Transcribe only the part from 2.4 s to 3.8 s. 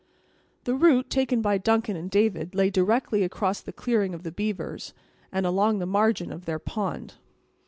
lay directly across the